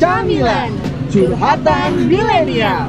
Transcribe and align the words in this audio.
Camilan 0.00 0.72
Curhatan 1.12 2.08
Milenial 2.08 2.88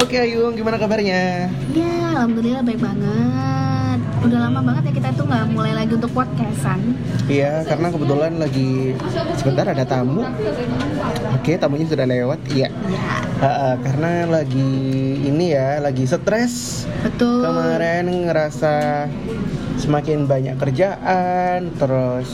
Oke 0.00 0.16
Ayu, 0.16 0.48
gimana 0.56 0.80
kabarnya? 0.80 1.52
Ya, 1.76 1.94
alhamdulillah 2.16 2.62
baik 2.64 2.80
banget. 2.80 3.98
Udah 4.24 4.38
lama 4.46 4.60
banget 4.62 4.88
ya 4.88 4.92
kita 4.94 5.08
tuh 5.18 5.26
nggak 5.26 5.44
mulai 5.50 5.74
lagi 5.74 5.92
untuk 5.98 6.12
podcastan. 6.14 6.94
Iya, 7.26 7.66
karena 7.66 7.90
kebetulan 7.90 8.32
lagi 8.38 8.94
sebentar 9.34 9.66
ada 9.66 9.82
tamu. 9.82 10.22
Oke, 11.34 11.58
tamunya 11.58 11.84
sudah 11.90 12.06
lewat. 12.06 12.38
Iya. 12.46 12.70
Ha, 13.42 13.50
ha, 13.50 13.68
karena 13.82 14.10
lagi 14.30 14.70
ini 15.26 15.52
ya, 15.52 15.82
lagi 15.82 16.06
stres. 16.06 16.86
Betul. 17.02 17.42
Kemarin 17.42 18.06
ngerasa 18.30 19.04
semakin 19.82 20.30
banyak 20.30 20.56
kerjaan, 20.62 21.74
terus 21.74 22.30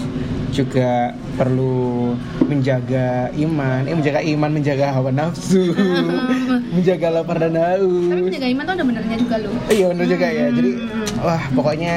juga 0.55 1.11
perlu 1.35 2.15
menjaga 2.47 3.35
iman, 3.35 3.83
eh 3.91 3.95
menjaga 3.99 4.21
iman, 4.23 4.51
menjaga 4.55 4.87
hawa 4.95 5.11
nafsu, 5.11 5.75
menjaga 6.79 7.11
lapar 7.11 7.43
dan 7.43 7.59
haus. 7.59 8.07
Tapi 8.15 8.23
menjaga 8.23 8.49
iman 8.55 8.63
tuh 8.63 8.75
ada 8.79 8.85
benernya 8.87 9.17
juga 9.19 9.37
loh. 9.43 9.55
Iya 9.67 9.87
bener 9.91 10.07
juga 10.07 10.27
ya. 10.31 10.47
Jadi 10.55 10.71
wah 11.19 11.43
pokoknya 11.51 11.95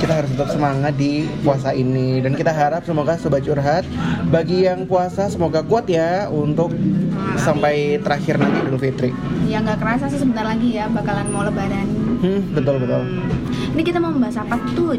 kita 0.00 0.12
harus 0.24 0.30
tetap 0.32 0.48
semangat 0.48 0.94
di 0.96 1.28
puasa 1.44 1.76
ini 1.76 2.24
dan 2.24 2.32
kita 2.32 2.50
harap 2.50 2.82
semoga 2.88 3.20
sobat 3.20 3.44
curhat 3.44 3.84
bagi 4.32 4.64
yang 4.64 4.88
puasa 4.88 5.28
semoga 5.28 5.60
kuat 5.60 5.84
ya 5.84 6.32
untuk 6.32 6.72
sampai 7.36 8.00
terakhir 8.00 8.40
nanti 8.40 8.64
Idul 8.64 8.80
Fitri. 8.80 9.10
Ya 9.44 9.60
nggak 9.60 9.76
kerasa 9.76 10.08
sih 10.08 10.16
sebentar 10.16 10.48
lagi 10.48 10.80
ya 10.80 10.88
bakalan 10.88 11.28
mau 11.28 11.44
lebaran. 11.44 11.86
Hmm, 12.24 12.40
betul 12.56 12.80
betul. 12.80 13.02
Ini 13.76 13.82
kita 13.84 13.98
mau 14.00 14.12
membahas 14.12 14.40
apa 14.40 14.56
tuh? 14.72 14.96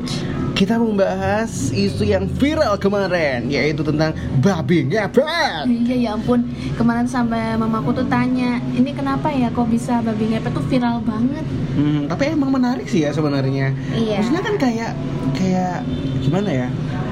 Kita 0.61 0.77
membahas 0.77 1.73
isu 1.73 2.05
yang 2.05 2.29
viral 2.37 2.77
kemarin 2.77 3.49
yaitu 3.49 3.81
tentang 3.81 4.13
babi 4.45 4.85
ngepet. 4.85 5.65
Iya 5.65 5.95
ya 5.97 6.09
ampun 6.13 6.53
kemarin 6.77 7.09
sampai 7.09 7.57
mamaku 7.57 7.97
tuh 7.97 8.05
tanya 8.05 8.61
ini 8.77 8.93
kenapa 8.93 9.33
ya 9.33 9.49
kok 9.49 9.65
bisa 9.73 10.05
babi 10.05 10.29
ngepet 10.29 10.53
tuh 10.53 10.61
viral 10.69 11.01
banget. 11.01 11.41
Hmm, 11.73 12.05
tapi 12.05 12.37
emang 12.37 12.53
menarik 12.53 12.85
sih 12.85 13.01
ya 13.01 13.09
sebenarnya. 13.09 13.73
Iya. 13.89 14.21
Maksudnya 14.21 14.43
kan 14.45 14.55
kayak 14.61 14.91
kayak 15.33 15.81
gimana 16.21 16.49
ya? 16.53 16.67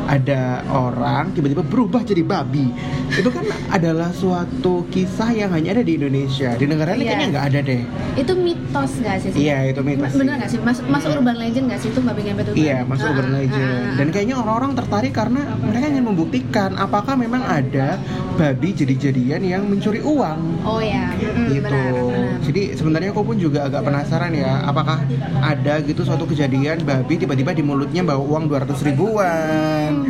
Ada 0.10 0.66
orang 0.66 1.38
tiba-tiba 1.38 1.62
berubah 1.62 2.02
jadi 2.02 2.26
babi. 2.26 2.74
Itu 3.14 3.30
kan 3.30 3.46
adalah 3.70 4.10
suatu 4.10 4.90
kisah 4.90 5.30
yang 5.30 5.54
hanya 5.54 5.78
ada 5.78 5.86
di 5.86 6.02
Indonesia. 6.02 6.58
Di 6.58 6.66
negara 6.66 6.98
lain 6.98 7.06
Iya. 7.06 7.14
kayaknya 7.14 7.28
nggak 7.30 7.46
ada 7.46 7.60
deh. 7.62 7.82
Itu 8.18 8.34
mitos 8.34 8.92
nggak 8.98 9.16
sih? 9.22 9.30
Iya, 9.38 9.70
itu 9.70 9.82
mitos. 9.86 10.18
Bener 10.18 10.42
nggak 10.42 10.50
sih? 10.50 10.58
Masuk 10.60 10.90
masuk 10.90 11.10
urban 11.14 11.38
legend 11.38 11.70
nggak 11.70 11.80
sih 11.80 11.90
itu 11.94 12.02
babi 12.02 12.22
ngepet 12.26 12.46
itu? 12.50 12.56
Iya, 12.58 12.78
masuk 12.84 13.06
Ah, 13.06 13.12
urban 13.14 13.30
ah, 13.30 13.38
legend. 13.38 13.70
ah, 13.70 13.78
ah. 13.78 13.96
Dan 14.02 14.08
kayaknya 14.10 14.36
orang-orang 14.36 14.72
tertarik 14.74 15.14
karena 15.14 15.42
mereka 15.62 15.86
ingin 15.88 16.06
membuktikan 16.06 16.72
apakah 16.74 17.14
memang 17.14 17.46
ada 17.46 18.02
babi 18.40 18.72
jadi-jadian 18.72 19.44
yang 19.44 19.68
mencuri 19.68 20.00
uang. 20.00 20.64
Oh 20.64 20.80
ya, 20.80 21.12
mm, 21.12 21.52
gitu. 21.52 21.68
benar, 21.68 21.92
benar. 21.92 22.40
Jadi 22.48 22.62
sebenarnya 22.80 23.10
aku 23.12 23.22
pun 23.28 23.36
juga 23.36 23.68
agak 23.68 23.84
penasaran 23.84 24.32
ya, 24.32 24.64
apakah 24.64 25.04
ada 25.44 25.84
gitu 25.84 26.08
suatu 26.08 26.24
kejadian 26.24 26.88
babi 26.88 27.20
tiba-tiba 27.20 27.52
di 27.52 27.60
mulutnya 27.60 28.00
bawa 28.00 28.24
uang 28.24 28.48
200 28.48 28.80
ribuan 28.88 30.08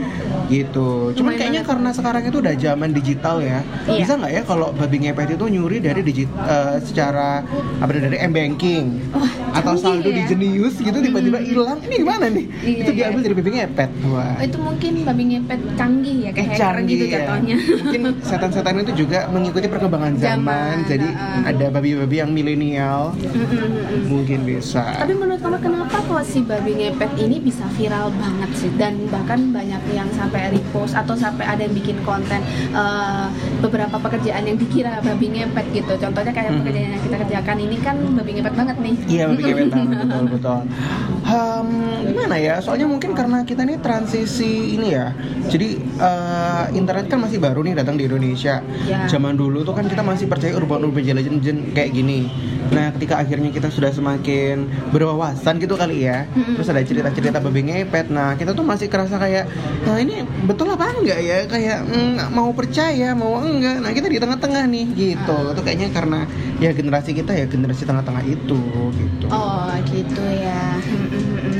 gitu. 0.50 1.14
Cuman 1.14 1.34
Lumayan 1.34 1.40
kayaknya 1.42 1.62
banget. 1.62 1.72
karena 1.74 1.90
sekarang 1.94 2.24
itu 2.26 2.38
udah 2.42 2.54
zaman 2.58 2.90
digital 2.94 3.38
ya. 3.42 3.60
Iya. 3.86 4.02
Bisa 4.06 4.14
nggak 4.18 4.32
ya 4.34 4.42
kalau 4.46 4.68
babi 4.74 4.98
ngepet 5.06 5.38
itu 5.38 5.46
nyuri 5.50 5.78
dari 5.82 6.02
digit 6.02 6.30
eh, 6.30 6.78
secara 6.82 7.46
apa 7.82 7.92
dari 7.94 8.18
m 8.18 8.32
banking 8.34 8.86
atau 9.54 9.74
canggih 9.78 9.82
saldo 9.82 10.10
ya. 10.10 10.18
di 10.18 10.24
Jenius 10.30 10.76
gitu 10.82 10.98
tiba-tiba 11.02 11.40
hilang. 11.42 11.78
Ini 11.82 11.96
gimana 12.02 12.26
nih? 12.30 12.46
Iya, 12.66 12.78
itu 12.82 12.92
iya. 12.94 12.98
diambil 12.98 13.22
dari 13.26 13.36
babi 13.38 13.50
ngepet. 13.58 13.90
Wah. 14.10 14.34
Oh, 14.38 14.46
itu 14.46 14.58
mungkin 14.58 14.92
babi 15.06 15.24
ngepet 15.34 15.62
canggih 15.78 16.16
ya 16.18 16.32
kayak 16.34 16.50
hacker 16.50 16.74
canggih 16.78 16.98
gitu 16.98 17.06
ya. 17.10 17.22
Mungkin 17.30 18.02
setan-setan 18.22 18.82
itu 18.82 19.06
juga 19.06 19.28
mengikuti 19.28 19.68
perkembangan 19.68 20.14
zaman, 20.16 20.40
Zaman, 20.40 20.76
jadi 20.88 21.08
uh-uh. 21.10 21.50
ada 21.50 21.66
babi-babi 21.70 22.16
yang 22.18 22.32
milenial 22.32 23.12
mungkin 24.06 24.46
bisa. 24.46 24.96
Tapi 24.96 25.14
menurut 25.14 25.40
kamu 25.40 25.58
kenapa 25.60 25.98
kok 26.00 26.24
si 26.24 26.42
babi 26.42 26.72
ngepet 26.76 27.12
ini 27.18 27.38
bisa 27.38 27.66
viral 27.76 28.10
banget 28.16 28.50
sih 28.56 28.72
dan 28.76 28.98
bahkan 29.10 29.52
banyak 29.52 29.82
yang 29.92 30.10
sampai 30.14 30.50
repost 30.50 30.96
atau 30.96 31.14
sampai 31.14 31.46
ada 31.46 31.62
yang 31.62 31.76
bikin 31.76 31.98
konten 32.02 32.42
eh, 32.72 33.26
beberapa 33.60 34.00
pekerjaan 34.00 34.46
yang 34.46 34.58
dikira 34.58 35.04
babi 35.04 35.28
ngepet 35.30 35.66
gitu. 35.74 35.94
Contohnya 35.96 36.32
kayak 36.32 36.50
Mhm. 36.50 36.60
pekerjaan 36.64 36.90
yang 36.90 37.04
kita 37.04 37.18
kerjakan 37.20 37.58
ini 37.60 37.78
kan 37.80 37.96
babi 38.16 38.32
ngepet 38.40 38.56
banget 38.56 38.78
nih. 38.80 38.96
Iya 39.06 39.24
babi 39.28 39.42
ngepet 39.44 39.70
banget 39.70 39.98
betul 40.00 40.24
betul. 40.32 40.60
Hmm, 41.30 42.10
gimana 42.10 42.36
ya? 42.42 42.56
Soalnya 42.58 42.88
mungkin 42.90 43.14
karena 43.14 43.46
kita 43.46 43.62
ini 43.62 43.78
transisi 43.78 44.74
ini 44.74 44.88
ya. 44.90 45.14
Jadi 45.46 45.70
eh, 45.78 46.64
internet 46.74 47.06
kan 47.06 47.20
masih 47.22 47.38
baru 47.38 47.62
nih 47.62 47.76
datang 47.76 47.99
di 48.00 48.08
Indonesia. 48.08 48.64
Ya. 48.88 49.04
Zaman 49.12 49.36
dulu 49.36 49.68
tuh 49.68 49.76
kan 49.76 49.86
kita 49.92 50.00
masih 50.00 50.32
percaya 50.32 50.56
urban 50.56 50.88
urban 50.88 51.04
legend 51.04 51.76
kayak 51.76 51.92
gini. 51.92 52.32
Nah 52.72 52.96
ketika 52.96 53.20
akhirnya 53.20 53.52
kita 53.52 53.68
sudah 53.68 53.92
semakin 53.92 54.70
berwawasan 54.96 55.60
gitu 55.60 55.76
kali 55.76 56.08
ya. 56.08 56.24
Mm-mm. 56.32 56.56
Terus 56.56 56.68
ada 56.72 56.82
cerita-cerita 56.86 57.38
babi 57.44 57.68
ngepet. 57.68 58.08
Nah 58.08 58.40
kita 58.40 58.56
tuh 58.56 58.64
masih 58.64 58.88
kerasa 58.88 59.20
kayak, 59.20 59.50
nah 59.84 60.00
ini 60.00 60.24
betul 60.48 60.72
apa 60.72 60.96
enggak 60.96 61.20
ya? 61.20 61.38
Kayak 61.50 61.84
mm, 61.84 62.32
mau 62.32 62.56
percaya 62.56 63.12
mau 63.12 63.42
enggak. 63.44 63.84
Nah 63.84 63.92
kita 63.92 64.08
di 64.08 64.18
tengah-tengah 64.22 64.64
nih 64.70 64.86
gitu. 64.96 65.38
Itu 65.52 65.62
kayaknya 65.66 65.90
karena 65.92 66.20
ya 66.62 66.72
generasi 66.72 67.12
kita 67.18 67.36
ya 67.36 67.46
generasi 67.50 67.84
tengah-tengah 67.84 68.24
itu 68.24 68.62
gitu. 68.94 69.26
Oh 69.34 69.74
gitu 69.90 70.24
ya. 70.24 70.78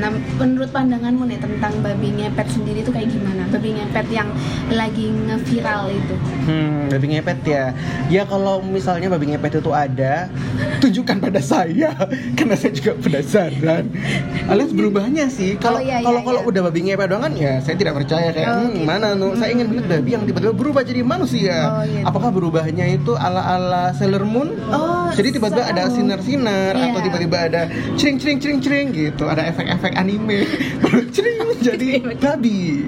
Nah 0.10 0.18
menurut 0.42 0.74
pandanganmu 0.74 1.22
nih 1.30 1.38
tentang 1.38 1.70
babi 1.86 2.10
ngepet 2.10 2.50
sendiri 2.50 2.82
tuh 2.82 2.90
kayak 2.90 3.14
gimana? 3.14 3.46
Babi 3.46 3.78
ngepet 3.78 4.10
yang 4.10 4.26
lagi 4.68 5.14
ngeviral 5.14 5.94
itu. 5.94 6.16
Hmm, 6.50 6.90
babi 6.90 7.06
ngepet 7.14 7.40
ya. 7.46 7.66
Ya 8.10 8.26
kalau 8.26 8.58
misalnya 8.60 9.06
babi 9.06 9.30
ngepet 9.30 9.62
itu 9.62 9.70
ada, 9.70 10.26
tunjukkan 10.82 11.22
pada 11.22 11.38
saya 11.38 11.94
karena 12.38 12.58
saya 12.58 12.74
juga 12.74 12.98
penasaran. 12.98 13.86
Alias 14.50 14.74
berubahnya 14.74 15.30
sih. 15.30 15.62
Kalau 15.62 15.78
Oh, 15.80 15.86
iya, 15.86 16.02
iya, 16.02 16.06
kalau 16.10 16.20
kalau 16.26 16.42
iya. 16.42 16.50
udah 16.50 16.62
babi 16.66 16.80
ngepet 16.90 17.08
doang 17.08 17.24
kan 17.24 17.34
ya 17.38 17.54
saya 17.62 17.76
tidak 17.78 17.94
percaya 17.96 18.34
kayak 18.34 18.50
Oh, 18.50 18.58
hmm, 18.66 18.74
gitu. 18.74 18.88
mana 18.90 19.08
tuh. 19.14 19.32
Saya 19.38 19.50
ingin 19.54 19.66
melihat 19.70 19.88
babi 19.94 20.10
yang 20.12 20.24
tiba-tiba 20.26 20.52
berubah 20.52 20.82
jadi 20.82 21.02
manusia. 21.06 21.56
Oh, 21.70 21.84
gitu. 21.86 22.02
Apakah 22.04 22.34
berubahnya 22.34 22.86
itu 22.90 23.14
ala-ala 23.14 23.94
Sailor 23.94 24.26
Moon? 24.26 24.58
Oh, 24.74 25.14
Jadi 25.14 25.38
tiba-tiba 25.38 25.70
ada 25.70 25.86
sinar-sinar 25.86 26.74
Iya. 26.74 26.90
atau 26.90 27.00
tiba-tiba 27.00 27.38
ada 27.46 27.62
cering 27.94 28.18
cering 28.18 28.40
cering 28.42 28.60
cering 28.60 28.88
gitu. 28.90 29.24
Ada 29.24 29.46
efek-efek 29.48 29.94
anime. 30.00 30.48
Baru 30.80 31.04
cering 31.16 31.40
jadi 31.60 31.88
babi. 32.18 32.88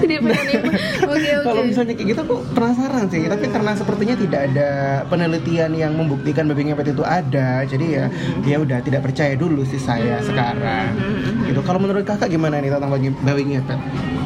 Jadi 0.00 0.14
oke. 1.12 1.30
Kalau 1.44 1.62
misalnya 1.62 1.94
kayak 1.94 2.08
gitu 2.16 2.20
aku 2.24 2.36
penasaran 2.56 3.04
sih, 3.12 3.28
tapi 3.28 3.46
karena 3.52 3.72
sepertinya 3.76 4.16
tidak 4.16 4.40
ada 4.52 4.70
penelitian 5.06 5.70
yang 5.76 5.92
membuktikan 5.94 6.48
babi 6.48 6.72
ngepet 6.72 6.96
itu 6.96 7.04
ada, 7.04 7.62
jadi 7.68 7.86
ya 7.86 8.04
ya 8.48 8.56
udah 8.64 8.78
tidak 8.80 9.04
percaya 9.04 9.36
dulu 9.36 9.62
sih 9.68 9.80
saya 9.80 10.18
sekarang. 10.24 10.96
Gitu. 11.44 11.60
Kalau 11.62 11.78
menurut 11.78 12.02
kakak 12.08 12.32
gimana 12.32 12.58
nih 12.64 12.72
tentang 12.72 12.90
babi, 12.90 13.08
babi 13.22 13.42
ngepet? 13.54 13.78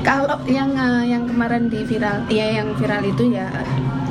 Kalau 0.07 0.39
yang 0.47 0.71
eh, 0.75 1.15
yang 1.15 1.27
kemarin 1.27 1.67
di 1.67 1.83
viral, 1.87 2.27
ya 2.31 2.63
yang 2.63 2.75
viral 2.79 3.03
itu 3.03 3.35
ya 3.35 3.51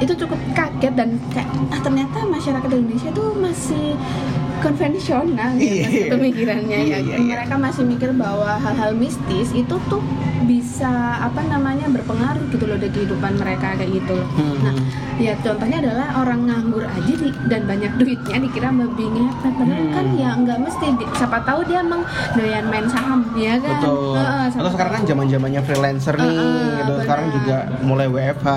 itu 0.02 0.18
cukup 0.26 0.40
kaget 0.58 0.94
dan 0.98 1.10
kayak 1.30 1.46
ah, 1.70 1.80
ternyata 1.86 2.26
masyarakat 2.26 2.70
Indonesia 2.74 3.10
tuh 3.14 3.38
masih 3.38 3.94
konvensional 4.62 5.52
ya 5.58 5.66
Iya. 5.84 6.08
pemikirannya 6.10 6.80
ya. 6.80 6.98
iya, 6.98 6.98
iya. 7.02 7.18
Mereka 7.18 7.56
masih 7.58 7.84
mikir 7.84 8.14
bahwa 8.14 8.56
hal-hal 8.56 8.94
mistis 8.94 9.50
itu 9.52 9.76
tuh 9.86 10.02
bisa 10.44 10.92
apa 11.20 11.42
namanya 11.44 11.86
berpengaruh 11.88 12.44
gitu 12.50 12.64
loh 12.64 12.76
di 12.76 12.88
kehidupan 12.88 13.34
mereka 13.36 13.76
kayak 13.76 13.92
gitu 13.94 14.14
loh. 14.14 14.28
Hmm. 14.32 14.58
Nah, 14.62 14.76
ya 15.18 15.34
contohnya 15.38 15.78
adalah 15.80 16.08
orang 16.18 16.42
nganggur 16.44 16.84
aja 16.84 17.14
di, 17.14 17.30
dan 17.46 17.62
banyak 17.64 17.92
duitnya 17.96 18.38
dikira 18.40 18.70
babi 18.70 19.06
ngepet 19.08 19.54
padahal 19.54 19.70
Hmm. 19.82 19.94
kan 19.94 20.06
ya 20.14 20.30
nggak 20.36 20.60
mesti 20.60 20.86
Di- 20.94 21.10
siapa 21.14 21.38
tahu 21.42 21.60
dia 21.64 21.80
emang 21.80 22.02
doyan 22.34 22.66
main 22.68 22.86
saham 22.86 23.22
ya 23.34 23.56
kan. 23.56 23.78
Betul. 23.78 24.18
Siapa 24.18 24.60
Atau 24.60 24.72
sekarang 24.72 24.92
kan 24.92 25.02
tahu. 25.02 25.10
zaman 25.10 25.26
zamannya 25.28 25.62
freelancer 25.62 26.16
nih, 26.16 26.28
Heeh, 26.28 26.66
gitu. 26.76 26.94
Sekarang 27.02 27.28
juga 27.32 27.56
mulai 27.82 28.08
WFH. 28.08 28.48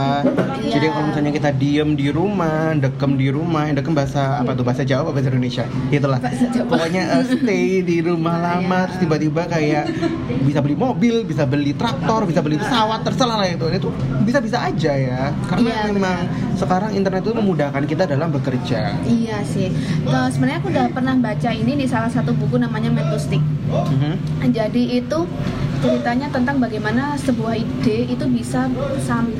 Iya. 0.56 0.72
Jadi 0.72 0.86
kalau 0.88 1.06
misalnya 1.06 1.32
kita 1.32 1.50
diem 1.52 1.90
di 1.92 2.08
rumah, 2.08 2.72
dekem 2.74 3.12
di 3.14 3.28
rumah, 3.28 3.68
dekem 3.68 3.92
bahasa 3.92 4.38
apa 4.38 4.50
Iya. 4.50 4.58
tuh 4.58 4.64
bahasa 4.64 4.82
Jawa 4.82 5.00
apa 5.02 5.12
bahasa 5.12 5.28
Indonesia? 5.28 5.64
Itulah. 5.88 6.18
Bahasa 6.18 6.46
Jawa. 6.48 6.66
Pokoknya 6.66 7.02
eh, 7.12 7.24
stay 7.26 7.64
di 7.80 7.96
rumah 8.00 8.36
lama, 8.46 8.62
Iya. 8.76 8.86
terus 8.86 8.98
tiba-tiba 9.00 9.42
kayak 9.44 9.84
bisa 10.42 10.58
beli 10.58 10.76
mobil, 10.76 11.14
bisa 11.22 11.44
beli 11.44 11.73
traktor, 11.74 12.26
bisa 12.28 12.40
beli 12.40 12.56
pesawat, 12.56 13.02
terserah 13.02 13.36
lah 13.42 13.48
itu. 13.48 13.66
Itu 13.70 13.88
bisa-bisa 14.22 14.62
aja 14.62 14.92
ya. 14.94 15.22
Karena 15.50 15.70
Iya, 15.70 15.92
memang 15.92 16.16
sekarang 16.54 16.90
internet 16.94 17.22
itu 17.26 17.34
memudahkan 17.34 17.82
kita 17.84 18.04
dalam 18.06 18.30
bekerja. 18.30 18.94
Iya 19.04 19.42
sih. 19.42 19.70
Terus 20.06 20.30
sebenarnya 20.38 20.58
aku 20.62 20.68
udah 20.70 20.86
pernah 20.94 21.14
baca 21.18 21.50
ini 21.50 21.72
di 21.74 21.86
salah 21.90 22.10
satu 22.10 22.30
buku 22.34 22.56
namanya 22.58 22.90
Metustik. 22.90 23.42
Mhm. 23.70 24.12
Jadi 24.54 25.02
itu 25.02 25.18
ceritanya 25.84 26.32
tentang 26.32 26.56
bagaimana 26.56 27.12
sebuah 27.14 27.54
ide 27.54 28.08
itu 28.08 28.24
bisa 28.26 28.64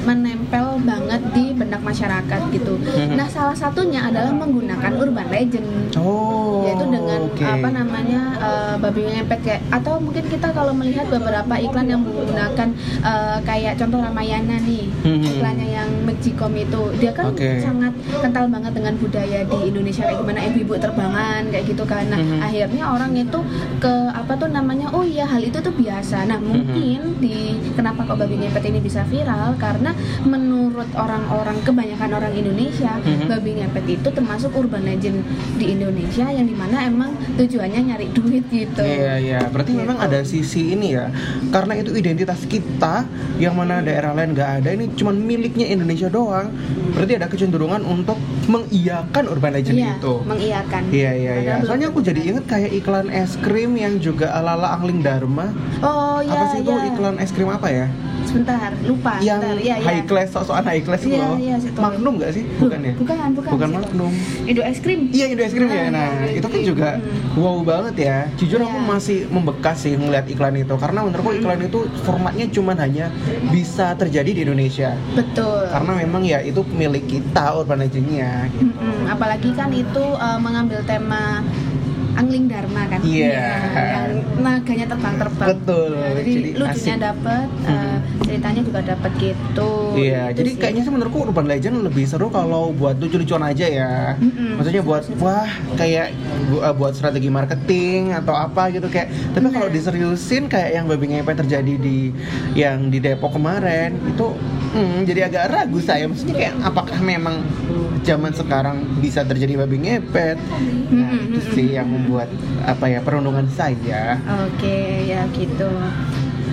menempel 0.05 0.77
banget 0.79 1.21
di 1.33 1.57
benak 1.57 1.81
masyarakat 1.81 2.41
gitu. 2.53 2.77
Mhm. 2.77 3.17
Nah, 3.17 3.25
salah 3.27 3.57
satunya 3.57 4.05
adalah 4.05 4.29
menggunakan 4.31 4.93
urban 4.95 5.29
legend. 5.31 5.97
Oh. 5.97 6.65
yaitu 6.65 6.87
dengan 6.89 7.21
oke. 7.29 7.45
apa 7.45 7.69
namanya 7.71 8.21
eh, 8.41 8.75
babi 8.81 9.05
ngepet 9.05 9.41
kayak 9.43 9.61
atau 9.71 10.01
mungkin 10.01 10.25
kita 10.27 10.49
kalau 10.51 10.73
melihat 10.73 11.05
beberapa 11.07 11.55
iklan 11.57 11.87
yang 11.87 12.01
menggunakan 12.01 12.69
eh, 13.05 13.39
kayak 13.45 13.77
contoh 13.77 14.01
Ramayana 14.01 14.57
nih 14.59 14.89
Mhm. 15.05 15.25
iklannya 15.29 15.69
yang 15.71 15.89
Magicom 16.03 16.53
itu 16.57 16.83
dia 16.99 17.13
kan 17.13 17.31
Oke. 17.31 17.61
sangat 17.61 17.93
kental 18.19 18.49
banget 18.49 18.73
dengan 18.73 18.95
budaya 18.97 19.45
di 19.45 19.59
Indonesia 19.63 20.03
kayak 20.03 20.19
gimana 20.19 20.41
ibu-ibu 20.43 20.75
terbangan 20.79 21.43
kayak 21.49 21.65
gitu 21.69 21.85
kan 21.85 22.05
nah 22.09 22.17
Mhm. 22.19 22.41
akhirnya 22.41 22.85
orang 22.89 23.13
itu 23.13 23.39
ke 23.79 23.93
apa 24.11 24.33
tuh 24.35 24.49
namanya 24.49 24.89
oh 24.91 25.05
iya 25.05 25.25
hal 25.25 25.41
itu 25.41 25.61
tuh 25.61 25.73
biasa 25.73 26.25
nah 26.25 26.34
Mhm. 26.37 26.47
mungkin 26.47 27.01
di 27.19 27.37
kenapa 27.73 28.05
kok 28.05 28.17
babi 28.17 28.35
ngepet 28.39 28.65
ini 28.67 28.79
bisa 28.79 29.05
viral 29.05 29.55
karena 29.57 29.91
menurut 30.25 30.89
orang-orang 30.95 31.59
kebanyakan 31.61 32.11
orang 32.13 32.33
Indonesia 32.33 32.99
Mhm. 32.99 33.27
babi 33.27 33.51
ngepet 33.59 33.85
itu 33.91 34.09
termasuk 34.09 34.51
urban 34.55 34.83
legend 34.83 35.23
di 35.55 35.73
Indonesia 35.73 36.27
yang 36.27 36.45
di 36.45 36.55
mana 36.55 36.83
emang 36.83 37.11
tujuannya 37.35 37.81
nyari 37.85 38.09
duit 38.11 38.45
gitu 38.49 38.83
Iya 38.83 39.15
iya, 39.19 39.41
berarti 39.47 39.73
Gitu. 39.75 39.81
memang 39.81 39.99
ada 39.99 40.21
sisi 40.23 40.73
ini 40.73 40.95
ya, 40.95 41.11
karena 41.51 41.75
itu 41.75 41.91
identitas 41.93 42.43
kita 42.45 43.05
yang 43.37 43.55
mana 43.55 43.81
daerah 43.81 44.13
lain 44.13 44.33
nggak 44.33 44.51
ada, 44.63 44.69
ini 44.71 44.91
cuman 44.93 45.17
miliknya 45.17 45.67
Indonesia 45.67 46.07
doang. 46.07 46.51
Berarti 46.95 47.19
ada 47.19 47.27
kecenderungan 47.27 47.83
untuk 47.83 48.15
mengiyakan 48.47 49.25
urban 49.29 49.53
legend 49.55 49.77
Iya, 49.79 49.93
itu. 49.97 50.15
mengiyakan 50.25 50.83
Iya 50.91 51.11
iya 51.15 51.33
iya. 51.41 51.55
Soalnya 51.65 51.89
aku 51.91 52.01
jadi 52.01 52.21
inget 52.21 52.45
kayak 52.45 52.71
iklan 52.75 53.09
es 53.09 53.37
krim 53.41 53.75
yang 53.75 53.99
juga 53.99 54.31
ala-ala 54.33 54.75
Angling 54.77 55.01
Dharma. 55.01 55.51
oh 55.81 56.19
iya 56.23 56.39
apa 56.39 56.45
sih 56.53 56.61
itu 56.63 56.73
iya. 56.73 56.89
iklan 56.93 57.17
es 57.21 57.31
krim 57.31 57.49
apa 57.49 57.69
ya? 57.69 57.87
Sebentar 58.35 58.71
lupa 58.83 59.15
yang 59.21 59.39
sebentar. 59.39 59.63
iya, 59.63 59.75
iya. 59.79 59.87
high 59.87 60.05
class, 60.05 60.29
soal 60.35 60.59
high 60.61 60.83
class 60.83 61.01
itu 61.01 61.15
Iya, 61.15 61.23
loh. 61.23 61.37
iya. 61.39 61.57
Magnum 61.77 62.13
nggak 62.19 62.33
sih? 62.35 62.45
Bukan 62.59 62.79
ya? 62.81 62.93
bukan 62.95 63.17
bukan 63.33 63.51
Bukan. 63.55 63.69
Magnum. 63.73 64.13
Indo 64.43 64.63
es 64.63 64.79
krim 64.79 65.01
Iya 65.09 65.27
Indo 65.29 65.43
es 65.43 65.53
krim 65.53 65.69
ya. 65.69 65.85
Ah, 65.85 65.89
Nah 65.89 66.09
es 66.25 66.35
itu 66.35 66.47
kan 66.49 66.61
juga 66.61 66.89
Hmm. 66.95 67.39
wow 67.39 67.59
banget 67.63 67.95
ya. 68.01 68.19
Jujur 68.35 68.59
aku 68.61 68.75
Iya. 68.75 68.87
masih 68.89 69.19
membekas 69.29 69.77
sih 69.81 69.95
ngeliat 69.95 70.27
iklan 70.27 70.55
itu 70.57 70.75
karena 70.75 70.99
menurutku 71.01 71.31
Hmm. 71.31 71.39
iklan 71.39 71.61
itu 71.63 71.79
formatnya 72.03 72.47
cuman 72.49 72.77
hanya 72.77 73.07
bisa 73.49 73.95
terjadi 73.95 74.31
di 74.33 74.41
Indonesia. 74.43 74.99
betul 75.15 75.63
Karena 75.67 75.93
memang 75.97 76.23
ya 76.23 76.39
itu 76.41 76.61
milik 76.69 77.07
kita 77.07 77.55
urban 77.55 77.79
legendnya. 77.81 78.51
Mm-mm, 78.53 79.07
apalagi 79.07 79.51
kan 79.53 79.71
itu 79.71 80.03
uh, 80.17 80.37
mengambil 80.37 80.83
tema 80.83 81.45
Angling 82.15 82.47
Dharma 82.47 82.83
kan 82.87 83.01
Iya. 83.01 83.43
yang 83.75 84.11
naganya 84.37 84.87
terbang-terbang 84.87 85.49
Betul, 85.51 85.91
Nah, 85.95 86.11
jadi, 86.15 86.31
jadi 86.31 86.51
lucunya 86.55 86.97
dapet 87.03 87.47
uh, 87.65 87.97
ceritanya 88.23 88.63
juga 88.63 88.81
dapet 88.85 89.13
gitu 89.17 89.73
Iya, 89.95 90.23
Gitu 90.27 90.39
jadi 90.39 90.51
sih. 90.51 90.59
kayaknya 90.59 90.83
sih 90.83 90.93
menurutku 90.93 91.19
urban 91.23 91.47
legend 91.47 91.77
lebih 91.81 92.05
seru 92.05 92.27
kalau 92.29 92.71
buat 92.71 92.97
lucu-lucuan 92.97 93.45
aja 93.45 93.67
ya. 93.67 93.93
Mm-mm. 94.17 94.57
Maksudnya 94.57 94.83
buat 94.83 95.03
wah 95.19 95.47
kayak 95.75 96.11
bu- 96.49 96.61
uh, 96.61 96.73
buat 96.73 96.93
strategi 96.93 97.29
marketing 97.29 98.11
atau 98.13 98.33
apa 98.33 98.71
gitu 98.71 98.87
kayak. 98.87 99.07
Tapi 99.31 99.47
kalau 99.49 99.69
diseriusin 99.69 100.47
kayak 100.47 100.71
yang 100.73 100.85
babi 100.85 101.07
ngepet 101.09 101.37
terjadi 101.41 101.75
di 101.77 102.11
yang 102.55 102.89
di 102.89 102.99
Depok 102.99 103.35
kemarin 103.35 103.95
itu 104.05 104.35
hmm, 104.75 105.07
jadi 105.07 105.21
agak 105.31 105.45
ragu 105.55 105.79
saya. 105.81 106.05
Maksudnya 106.11 106.35
kayak 106.35 106.55
apakah 106.67 106.99
memang 107.01 107.41
zaman 108.05 108.35
sekarang 108.35 108.85
bisa 109.01 109.25
terjadi 109.25 109.65
babi 109.65 109.81
ngepet? 109.81 110.37
Nah, 110.37 110.61
Mm-mm, 110.91 111.33
itu 111.33 111.41
sih 111.55 111.69
yang 111.79 111.89
membuat 111.89 112.29
apa 112.67 112.91
ya 112.91 113.01
perundungan 113.01 113.47
saya. 113.55 114.19
Oke, 114.51 115.09
ya 115.09 115.25
gitu. 115.33 115.71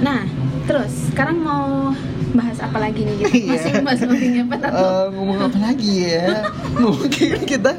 Nah, 0.01 0.25
terus 0.65 1.11
sekarang 1.11 1.41
mau 1.43 1.91
bahas 2.31 2.57
apa 2.63 2.77
lagi 2.79 3.03
nih? 3.03 3.15
Gitu? 3.27 3.29
Masih 3.51 3.71
bahas 3.83 3.99
babi 4.05 4.27
ngepet 4.39 4.61
atau? 4.63 4.79
Eh, 4.79 5.05
ngomong 5.13 5.39
apa 5.51 5.57
lagi 5.59 5.91
ya? 6.07 6.47
Mungkin 6.81 7.43
kita 7.43 7.71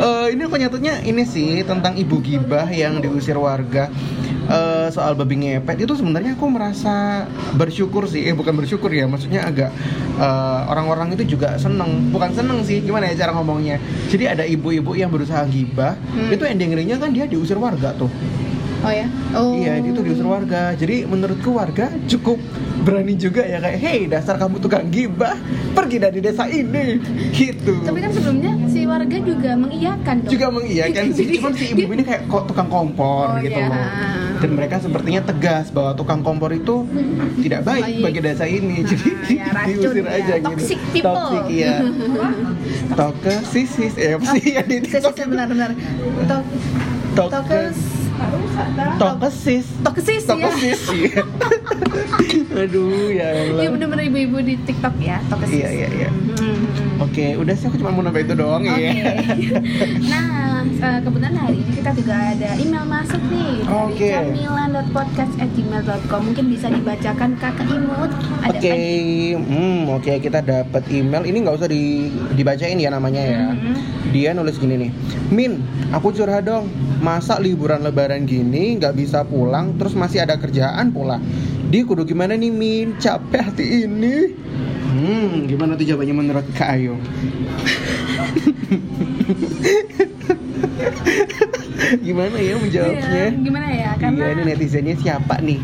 eh, 0.00 0.26
ini 0.34 0.42
aku 0.44 0.56
nyatanya 0.58 1.00
ini 1.06 1.22
sih 1.22 1.62
tentang 1.62 1.94
ibu 1.94 2.18
gibah 2.18 2.66
yang 2.68 2.98
diusir 2.98 3.38
warga. 3.38 3.88
Soal 4.86 5.14
babi 5.14 5.36
ngepet 5.36 5.80
itu 5.80 5.94
sebenarnya 5.94 6.32
aku 6.32 6.46
merasa 6.46 7.24
bersyukur 7.52 8.04
sih 8.04 8.24
eh 8.24 8.32
bukan 8.32 8.52
bersyukur 8.54 8.88
ya 8.88 9.04
maksudnya 9.04 9.42
agak 9.42 9.70
eh, 10.14 10.60
orang-orang 10.66 11.12
itu 11.12 11.34
juga 11.34 11.54
seneng 11.54 12.10
bukan 12.10 12.30
seneng 12.30 12.60
sih 12.60 12.80
gimana 12.80 13.06
ya 13.06 13.20
cara 13.20 13.32
ngomongnya 13.32 13.78
jadi 14.06 14.32
ada 14.32 14.44
ibu-ibu 14.44 14.92
yang 14.92 15.08
berusaha 15.08 15.44
gibah 15.44 15.96
Hmm. 16.06 16.30
itu 16.30 16.42
ending-endingnya 16.42 16.96
kan 16.96 17.10
dia 17.10 17.24
diusir 17.24 17.56
warga 17.56 17.90
tuh 17.92 18.10
Oh 18.80 18.92
ya? 18.92 19.08
Oh. 19.32 19.56
Iya, 19.56 19.80
itu 19.80 19.96
diusir 19.98 20.28
warga. 20.28 20.76
Jadi 20.76 21.08
menurutku 21.08 21.56
warga 21.56 21.88
cukup 22.04 22.36
berani 22.84 23.16
juga 23.16 23.40
ya 23.40 23.56
kayak, 23.56 23.80
"Hei, 23.80 24.04
dasar 24.04 24.36
kamu 24.36 24.60
tukang 24.60 24.92
gibah, 24.92 25.40
pergi 25.72 25.96
dari 25.96 26.20
desa 26.20 26.44
ini." 26.44 27.00
Gitu. 27.32 27.80
Tapi 27.80 27.98
kan 27.98 28.12
sebelumnya 28.12 28.52
si 28.68 28.84
warga 28.84 29.16
juga 29.16 29.56
mengiyakan 29.56 30.14
dong. 30.20 30.28
juga 30.28 30.46
mengiyakan 30.52 31.04
sih, 31.10 31.24
Jadi- 31.24 31.36
cuman 31.40 31.52
si 31.54 31.64
ibu 31.72 31.90
ini 31.90 32.04
kayak 32.04 32.28
kok 32.28 32.44
tukang 32.44 32.68
kompor 32.68 33.26
Oh, 33.26 33.40
gitu 33.40 33.56
iya. 33.56 33.72
loh. 33.72 33.88
Dan 34.44 34.60
mereka 34.60 34.76
sepertinya 34.76 35.24
tegas 35.24 35.72
bahwa 35.72 35.96
tukang 35.96 36.20
kompor 36.20 36.52
itu 36.52 36.84
tidak 37.40 37.64
baik 37.64 38.04
bagi 38.04 38.20
desa 38.20 38.44
ini. 38.44 38.84
Jadi 38.84 39.40
ya, 39.40 39.48
racun 39.56 39.72
diusir 39.80 40.04
ya. 40.04 40.20
aja 40.20 40.34
gitu. 40.36 40.52
Toxic 40.52 40.80
people. 40.92 41.16
Toxic 41.16 41.44
iya. 41.48 41.74
Toxisis, 43.00 43.94
eh 43.96 44.20
apa 44.20 44.36
sih 44.36 44.52
yang 44.52 44.68
di 44.68 44.84
benar-benar. 45.24 45.72
Tok 46.28 46.44
Tokes- 47.16 48.04
Tokes 49.00 49.64
Tokesis. 49.80 50.24
Tokesis 50.28 50.80
ya. 50.92 51.24
Aduh, 52.64 53.10
ya 53.10 53.28
Allah. 53.34 53.62
Iya 53.66 53.68
bener-bener 53.74 54.04
ibu-ibu 54.08 54.38
di 54.44 54.54
TikTok 54.62 54.94
ya, 55.02 55.18
Tokesis. 55.26 55.58
Iya, 55.58 55.68
iya, 55.70 55.88
iya. 55.90 56.08
Mhm. 56.10 57.02
Oke, 57.02 57.34
udah 57.34 57.54
sih 57.58 57.66
aku 57.66 57.82
cuma 57.82 57.90
mau 57.90 58.06
nambah 58.06 58.22
itu 58.22 58.38
doang 58.38 58.62
Oke. 58.62 58.78
ya. 58.78 59.18
nah, 60.12 60.62
eh, 60.62 60.98
kebetulan 61.02 61.34
hari 61.34 61.58
ini 61.58 61.82
kita 61.82 61.90
juga 61.98 62.14
ada 62.14 62.54
email 62.54 62.86
masuk 62.86 63.18
nih 63.34 63.66
Oke. 63.66 63.98
dari 63.98 64.14
camilan.podcast@gmail.com. 64.14 66.20
Mungkin 66.22 66.54
bisa 66.54 66.70
dibacakan 66.70 67.34
Kakak 67.42 67.66
Imut. 67.66 68.14
Oke, 68.46 68.70
hmm, 69.34 69.90
oke 69.90 70.22
kita 70.22 70.38
dapat 70.38 70.86
email. 70.94 71.26
Ini 71.26 71.42
nggak 71.42 71.58
usah 71.58 71.66
di, 71.66 72.14
dibacain 72.38 72.78
ya 72.78 72.94
namanya 72.94 73.26
ya. 73.26 73.50
Mhm. 73.50 73.74
Dia 74.14 74.30
nulis 74.30 74.62
gini 74.62 74.78
nih, 74.78 74.94
Min, 75.34 75.58
aku 75.90 76.14
curhat 76.14 76.46
dong. 76.46 76.70
Masa 77.02 77.42
liburan 77.42 77.82
lebaran 77.82 78.22
gini 78.24 78.78
nggak 78.78 78.94
bisa 78.94 79.26
pulang, 79.26 79.74
terus 79.76 79.92
masih 79.98 80.22
ada 80.22 80.38
kerjaan 80.38 80.94
pula. 80.94 81.18
Di 81.74 81.82
kudu 81.82 82.06
gimana 82.06 82.38
nih 82.38 82.54
Min? 82.54 82.94
Capek 83.02 83.50
hati 83.50 83.82
ini. 83.82 84.30
Hmm, 84.94 85.42
gimana 85.50 85.74
tuh 85.74 85.82
jawabannya 85.82 86.14
menurut 86.14 86.46
Kak 86.54 86.78
Ayu? 86.78 86.94
gimana 91.98 92.36
ya 92.38 92.54
menjawabnya? 92.62 93.10
Iya, 93.10 93.42
gimana 93.42 93.66
ya? 93.74 93.90
Karena 93.98 94.22
Iya, 94.22 94.38
ini 94.38 94.42
netizennya 94.54 94.94
siapa 95.02 95.42
nih? 95.42 95.58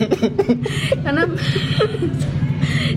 karena 1.04 1.28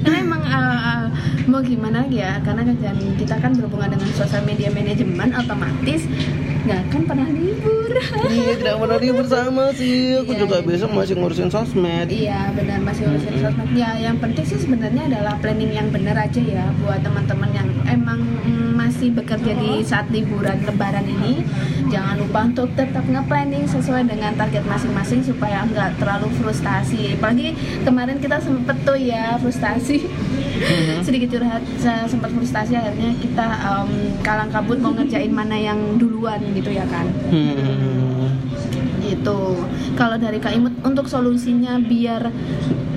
karena 0.08 0.18
emang 0.24 0.40
uh, 0.48 0.80
uh, 0.88 1.04
mau 1.52 1.60
gimana 1.60 2.08
lagi 2.08 2.24
ya 2.24 2.40
karena 2.48 2.64
kerjaan 2.64 3.00
kita 3.20 3.36
kan 3.44 3.60
berhubungan 3.60 3.92
dengan 3.92 4.08
sosial 4.16 4.48
media 4.48 4.72
manajemen 4.72 5.36
otomatis 5.36 6.08
nggak 6.66 6.80
akan 6.84 7.02
pernah 7.06 7.28
libur 7.30 7.92
iya, 8.28 8.54
tidak 8.58 8.76
pernah 8.76 8.98
dia 8.98 9.14
bersama 9.14 9.64
sih. 9.72 9.96
Aku 10.18 10.32
Iya, 10.32 10.40
juga 10.42 10.58
iya. 10.58 10.66
besok 10.66 10.90
masih 10.92 11.14
ngurusin 11.16 11.50
sosmed. 11.50 12.08
iya 12.10 12.50
benar 12.52 12.82
masih 12.82 13.06
urusin 13.06 13.32
Mm-mm. 13.32 13.44
sosmed 13.46 13.70
ya 13.72 13.90
yang 13.96 14.18
penting 14.18 14.44
sih 14.44 14.58
sebenarnya 14.58 15.04
adalah 15.08 15.38
planning 15.40 15.72
yang 15.72 15.88
benar 15.90 16.18
aja 16.18 16.42
ya 16.42 16.66
buat 16.82 17.00
teman-teman 17.00 17.50
yang 17.52 17.68
emang 17.86 18.20
mm, 18.22 18.76
masih 18.76 19.10
bekerja 19.12 19.54
di 19.56 19.82
saat 19.82 20.10
liburan 20.10 20.62
lebaran 20.62 21.06
ini. 21.06 21.42
Jangan 21.88 22.18
lupa 22.18 22.40
untuk 22.46 22.70
tetap 22.74 23.06
nge-planning 23.06 23.66
sesuai 23.66 24.10
dengan 24.10 24.34
target 24.34 24.66
masing-masing 24.66 25.22
supaya 25.22 25.64
nggak 25.64 26.02
terlalu 26.02 26.28
frustasi. 26.38 27.16
Apalagi 27.16 27.54
kemarin 27.82 28.18
kita 28.18 28.42
sempet 28.42 28.78
tuh 28.84 28.98
ya 28.98 29.38
frustasi. 29.38 30.02
Mhm. 30.56 31.04
sedikit 31.08 31.36
curhat 31.36 31.64
se- 31.78 32.08
sempat 32.08 32.32
frustasi 32.32 32.80
akhirnya 32.80 33.12
kita 33.20 33.44
em, 33.44 33.92
kalang 34.24 34.48
kabut 34.48 34.80
mau 34.80 34.96
ngerjain 34.96 35.28
mana 35.28 35.56
yang 35.56 36.00
duluan 36.00 36.40
gitu 36.56 36.72
ya 36.72 36.88
kan. 36.88 37.06
Hmm. 37.30 38.32
itu 39.06 39.38
kalau 39.94 40.18
dari 40.18 40.42
Kak 40.42 40.58
Imut 40.58 40.74
untuk 40.82 41.06
solusinya 41.06 41.78
biar 41.78 42.34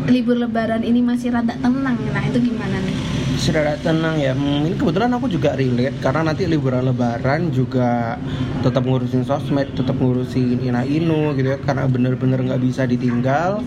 libur 0.08 0.40
lebaran 0.40 0.80
ini 0.80 1.04
masih 1.04 1.36
rada 1.36 1.52
tenang 1.60 2.00
nah 2.16 2.24
itu 2.24 2.40
gimana 2.40 2.80
Sudah 3.48 3.80
tenang 3.80 4.20
ya. 4.20 4.36
Hmm, 4.36 4.68
ini 4.68 4.76
kebetulan 4.76 5.08
aku 5.16 5.24
juga 5.24 5.56
relate 5.56 5.96
karena 6.04 6.20
nanti 6.20 6.44
liburan 6.44 6.84
lebaran 6.84 7.48
juga 7.48 8.20
tetap 8.60 8.84
ngurusin 8.84 9.24
sosmed, 9.24 9.72
tetap 9.72 9.96
ngurusin 9.96 10.60
ina 10.60 10.84
inu 10.84 11.32
gitu 11.32 11.56
ya 11.56 11.58
karena 11.64 11.88
bener-bener 11.88 12.44
nggak 12.44 12.60
bisa 12.60 12.84
ditinggal 12.84 13.64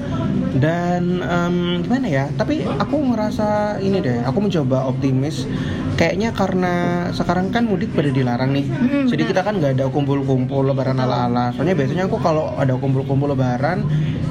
dan 0.61 1.25
em, 1.25 1.81
gimana 1.81 2.05
ya? 2.05 2.25
Tapi 2.37 2.61
aku 2.61 3.09
ngerasa 3.09 3.81
ini 3.81 4.05
deh, 4.05 4.21
aku 4.21 4.37
mencoba 4.45 4.85
optimis. 4.85 5.49
Kayaknya 6.01 6.33
karena 6.33 6.73
sekarang 7.13 7.53
kan 7.53 7.61
mudik 7.63 7.93
pada 7.93 8.09
dilarang 8.09 8.49
nih, 8.51 8.65
Mm, 8.65 9.05
jadi 9.05 9.21
kita 9.23 9.41
kan 9.45 9.53
nggak 9.55 9.77
ada 9.77 9.85
kumpul-kumpul 9.85 10.65
lebaran 10.65 10.97
ala-ala. 10.97 11.53
Soalnya 11.53 11.77
biasanya 11.77 12.09
aku 12.09 12.17
kalau 12.17 12.57
ada 12.57 12.73
kumpul-kumpul 12.73 13.29
lebaran 13.29 13.85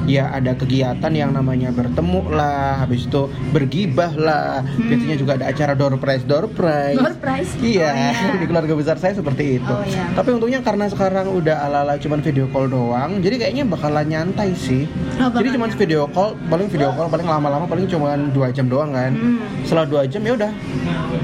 ya 0.04 0.26
ada 0.28 0.50
kegiatan 0.52 1.12
yang 1.12 1.30
namanya 1.30 1.70
bertemu 1.70 2.26
lah, 2.28 2.82
habis 2.82 3.06
itu 3.06 3.22
bergibah 3.54 4.10
lah, 4.10 4.66
Hmm. 4.66 4.90
biasanya 4.90 5.14
juga 5.14 5.32
ada 5.38 5.46
acara 5.46 5.72
door 5.72 5.94
prize 5.94 6.24
door 6.24 6.50
prize 6.50 6.98
Door 6.98 7.14
prize? 7.16 7.54
iya 7.62 7.86
Oh, 7.86 7.94
iya. 7.94 8.34
di 8.42 8.46
keluarga 8.48 8.74
besar 8.74 8.96
saya 8.98 9.14
seperti 9.14 9.62
itu 9.62 9.70
Oh, 9.70 9.86
iya. 9.86 10.10
tapi 10.10 10.34
untungnya 10.34 10.58
karena 10.60 10.90
sekarang 10.90 11.30
udah 11.30 11.62
ala 11.62 11.86
ala 11.86 11.94
cuman 11.94 12.18
video 12.18 12.50
call 12.50 12.66
doang 12.66 13.22
jadi 13.22 13.38
kayaknya 13.38 13.64
bakalan 13.64 14.06
nyantai 14.08 14.50
sih 14.52 14.90
Oh, 15.16 15.30
jadi 15.30 15.54
cuman 15.54 15.70
video 15.70 16.08
call 16.08 16.34
paling 16.44 16.66
video 16.66 16.90
call 16.90 17.06
paling 17.06 17.28
lama-lama 17.28 17.64
paling 17.64 17.86
cuman 17.86 18.34
dua 18.34 18.50
jam 18.50 18.66
doang 18.66 18.90
kan 18.90 19.14
Hmm. 19.14 19.38
setelah 19.62 19.86
dua 19.86 20.02
jam 20.04 20.20
ya 20.20 20.34
udah 20.34 20.50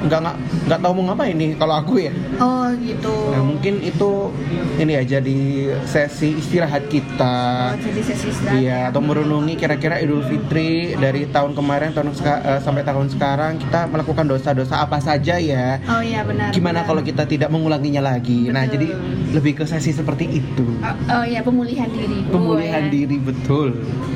nggak 0.06 0.18
nggak 0.20 0.35
nggak 0.66 0.80
tahu 0.82 0.92
mau 0.98 1.04
ngapain 1.12 1.36
nih 1.36 1.50
kalau 1.54 1.74
aku 1.78 1.94
ya 2.02 2.12
Oh 2.36 2.68
gitu. 2.82 3.14
Nah, 3.32 3.42
mungkin 3.46 3.80
itu 3.80 4.28
ini 4.76 4.92
aja 4.98 5.22
di 5.22 5.70
sesi 5.88 6.36
istirahat 6.36 6.90
kita. 6.90 7.72
Oh, 7.72 7.78
jadi 7.80 8.00
sesi 8.04 8.28
istirahat. 8.28 8.60
Iya, 8.60 8.78
atau 8.92 9.00
merenungi 9.00 9.54
kira-kira 9.56 9.96
Idul 10.02 10.20
Fitri 10.26 10.92
dari 10.98 11.24
tahun 11.30 11.56
kemarin 11.56 11.96
tahun 11.96 12.12
eh, 12.12 12.60
sampai 12.60 12.82
tahun 12.84 13.08
sekarang 13.08 13.56
kita 13.62 13.88
melakukan 13.88 14.26
dosa-dosa 14.28 14.84
apa 14.84 15.00
saja 15.00 15.40
ya. 15.40 15.80
Oh 15.88 16.02
iya 16.02 16.26
benar. 16.26 16.52
Gimana 16.52 16.82
benar. 16.82 16.88
kalau 16.92 17.02
kita 17.06 17.24
tidak 17.24 17.48
mengulanginya 17.48 18.04
lagi? 18.04 18.52
Nah, 18.52 18.66
Betul. 18.68 18.74
jadi 18.76 18.88
lebih 19.32 19.52
ke 19.60 19.64
sesi 19.64 19.96
seperti 19.96 20.28
itu. 20.28 20.66
Oh, 20.84 21.22
oh 21.22 21.24
iya 21.24 21.40
pemulihan 21.40 21.88
diri. 21.88 22.20
Pemulihan 22.28 22.74
Oh, 22.76 22.88
ya. 22.88 22.92
diri 22.92 23.16
betul. 23.16 23.68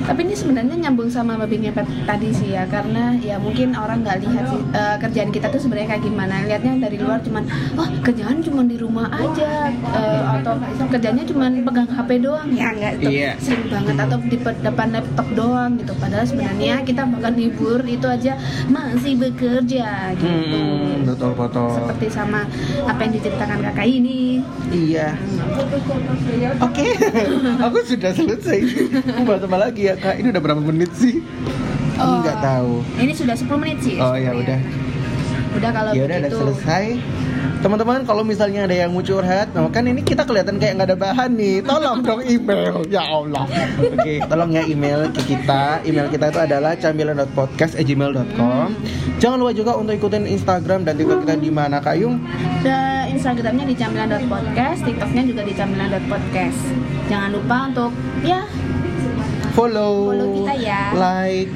Tapi 0.04 0.20
ini 0.26 0.34
sebenarnya 0.36 0.76
nyambung 0.76 1.08
sama 1.08 1.38
babi 1.40 1.64
ngepet 1.64 1.86
tadi 2.04 2.28
sih 2.34 2.52
ya, 2.52 2.66
karena 2.68 3.16
ya 3.22 3.40
mungkin 3.40 3.72
orang 3.72 4.04
nggak 4.04 4.18
lihat 4.26 4.44
sih 4.50 4.60
eh, 4.74 4.96
kerjaan 5.00 5.30
kita 5.32 5.46
tuh 5.48 5.60
sebenarnya 5.62 5.96
kayak 5.96 6.02
gimana. 6.10 6.34
Lihatnya 6.42 6.72
dari 6.82 6.96
luar 6.98 7.22
cuman, 7.22 7.44
oh 7.78 7.88
kerjaan 8.02 8.42
cuma 8.42 8.62
di 8.62 8.74
rumah 8.74 9.06
aja, 9.08 9.70
eh, 9.70 10.22
atau 10.34 10.58
kerjanya 10.88 11.22
cuma 11.22 11.46
pegang 11.48 11.86
HP 11.86 12.10
doang 12.18 12.50
ya 12.50 12.68
nggak 12.74 12.92
itu 12.98 13.08
Iya. 13.10 13.32
sering 13.38 13.70
banget 13.70 13.96
atau 13.96 14.18
di 14.20 14.36
depan 14.36 14.86
laptop 14.90 15.28
doang 15.32 15.70
gitu. 15.78 15.92
Padahal 15.96 16.26
sebenarnya 16.26 16.74
kita 16.82 17.06
bahkan 17.06 17.34
libur 17.34 17.80
itu 17.84 18.06
aja 18.06 18.34
masih 18.66 19.14
bekerja 19.16 19.86
gitu. 20.18 20.58
Hmm, 20.58 21.06
betul 21.06 21.32
betul. 21.32 21.70
Seperti 21.70 22.06
sama 22.10 22.40
apa 22.84 23.00
yang 23.00 23.12
diceritakan 23.14 23.58
kakak 23.64 23.86
ini. 23.86 24.42
Iya. 24.70 25.14
Oke, 26.60 26.86
aku 27.66 27.78
sudah 27.86 28.10
selesai. 28.10 28.58
Mau 29.16 29.24
bahas 29.24 29.42
apa 29.44 29.56
lagi 29.58 29.86
ya 29.86 29.94
kak? 29.94 30.18
Ini 30.18 30.28
udah 30.30 30.42
berapa 30.42 30.60
menit 30.60 30.90
sih? 30.94 31.22
Oh. 31.96 32.24
Nggak 32.24 32.38
tahu. 32.40 32.72
Ini 32.96 33.12
sudah 33.12 33.36
10 33.36 33.60
menit 33.60 33.78
sih. 33.84 33.96
Oh 34.00 34.16
ya 34.16 34.32
udah. 34.32 34.58
Udah 35.56 35.70
kalau 35.74 35.90
ya 35.94 36.02
udah 36.06 36.30
selesai. 36.30 36.84
Teman-teman 37.60 38.08
kalau 38.08 38.24
misalnya 38.24 38.64
ada 38.64 38.72
yang 38.72 38.88
mau 38.88 39.04
curhat 39.04 39.52
nah 39.52 39.68
kan 39.68 39.84
ini 39.84 40.00
kita 40.00 40.24
kelihatan 40.24 40.56
kayak 40.56 40.80
nggak 40.80 40.88
ada 40.92 40.96
bahan 40.96 41.30
nih. 41.36 41.60
Tolong 41.60 42.00
dong 42.00 42.24
email. 42.24 42.88
Ya 42.88 43.04
Allah. 43.04 43.44
Oke 43.80 44.24
tolong 44.24 44.50
ya 44.52 44.64
email 44.64 45.12
ke 45.12 45.22
kita. 45.28 45.84
Email 45.84 46.08
kita 46.08 46.32
itu 46.32 46.40
adalah 46.40 46.72
camilan.podcast@gmail.com 46.76 48.68
jangan 49.20 49.36
lupa 49.36 49.52
juga 49.52 49.72
untuk 49.76 49.92
ikutin 49.92 50.24
Instagram 50.24 50.88
dan 50.88 50.96
TikTok 50.96 51.28
kita 51.28 51.36
di 51.36 51.52
mana 51.52 51.76
Kak 51.84 52.00
Yung? 52.00 52.16
Dan 52.64 53.12
Instagramnya 53.12 53.68
di 53.68 53.76
camilan.podcast, 53.76 54.80
TikToknya 54.88 55.22
juga 55.28 55.42
di 55.44 55.52
camilan.podcast. 55.52 56.60
Jangan 57.12 57.30
lupa 57.36 57.56
untuk 57.68 57.92
ya 58.24 58.40
follow, 59.52 60.08
Follow 60.08 60.28
kita 60.48 60.54
ya. 60.56 60.80
like 60.96 61.52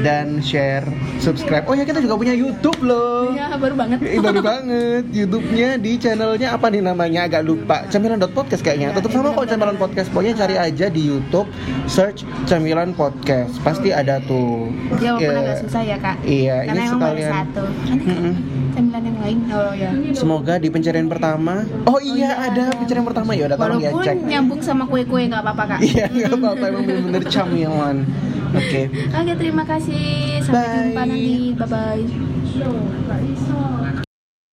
dan 0.00 0.40
share 0.40 0.86
subscribe. 1.24 1.64
Oh 1.64 1.72
ya 1.72 1.82
kita 1.82 1.98
juga 1.98 2.14
punya 2.14 2.32
YouTube 2.32 2.76
loh. 2.80 3.32
Ya 3.32 3.56
baru 3.56 3.72
banget. 3.74 3.98
Eh, 4.04 4.20
baru 4.20 4.40
banget. 4.40 5.08
YouTube-nya 5.08 5.76
di 5.76 5.96
channelnya 5.96 6.52
apa 6.52 6.68
nih 6.68 6.80
namanya? 6.80 7.24
Agak 7.24 7.42
lupa. 7.42 7.88
Camilan.podcast 7.88 8.60
kayaknya. 8.60 8.92
Ya, 8.92 9.00
tetap 9.00 9.10
sama 9.10 9.32
kok 9.32 9.48
camilan 9.48 9.74
podcast. 9.74 10.12
Pokoknya 10.12 10.36
cari 10.36 10.54
aja 10.54 10.86
di 10.86 11.02
YouTube 11.02 11.48
search 11.86 12.22
camilan 12.44 12.92
podcast. 12.92 13.56
Pasti 13.60 13.88
ada 13.88 14.20
tuh. 14.20 14.68
Ya 15.00 15.16
walaupun 15.16 15.32
Ya, 15.32 15.40
agak 15.40 15.56
susah 15.64 15.82
ya 15.82 15.96
kak. 15.96 16.16
iya 16.22 16.56
Karena 16.62 16.76
ini 16.76 16.84
emang 16.86 17.00
baru 17.00 17.16
sekalian. 17.16 17.32
satu. 17.32 17.62
Nanti 17.64 18.04
camilan 18.74 19.02
yang 19.02 19.18
lain. 19.18 19.38
Oh 19.48 19.72
ya. 19.72 19.90
semoga 20.12 20.54
di 20.58 20.68
pencarian 20.68 21.08
pertama. 21.08 21.64
Oh 21.86 21.96
iya 21.98 22.12
iya, 22.14 22.30
ada 22.46 22.64
pencarian 22.72 23.04
pertama. 23.04 23.30
Ya 23.32 23.44
udah 23.46 23.58
tolong 23.58 23.80
ya 23.80 23.90
Walaupun 23.90 24.04
cek 24.06 24.18
nyambung 24.24 24.60
sama 24.60 24.84
kue-kue 24.84 25.26
nggak 25.26 25.42
apa-apa 25.42 25.64
kak. 25.76 25.80
iya 25.82 26.06
nggak 26.06 26.32
apa-apa. 26.32 26.64
Emang 26.68 26.84
bener-bener 26.84 27.24
camilan 27.26 27.96
oke 28.54 28.80
Oke 29.12 29.32
terima 29.36 29.64
kasih. 29.66 30.40
Sampai 30.42 30.62
Bye. 30.62 30.74
jumpa 30.74 31.02
nanti. 31.06 31.34
Bye 31.54 31.68
bye. 31.68 32.02